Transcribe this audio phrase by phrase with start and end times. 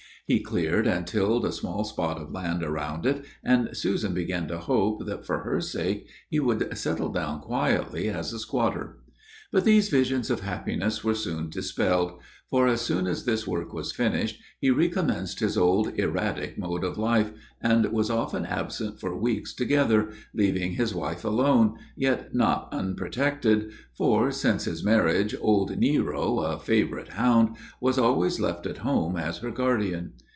[0.27, 4.59] He cleared and tilled a small spot of land around it, and Susan began to
[4.59, 8.99] hope that, for her sake, he would settle down quietly as a squatter.
[9.51, 13.91] But these visions of happiness were soon dispelled, for, as soon as this work was
[13.93, 17.31] finished, he recommenced his old erratic mode of life,
[17.61, 24.31] and was often absent for weeks together, leaving his wife alone, yet not unprotected, for,
[24.31, 29.51] since his marriage, old Nero, a favorite hound, was always left at home as her
[29.51, 30.13] guardian.